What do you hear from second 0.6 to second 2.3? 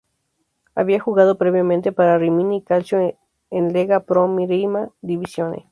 Había jugado previamente para